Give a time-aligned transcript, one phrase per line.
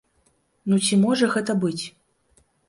[0.71, 1.83] Ну ці можа гэта быць?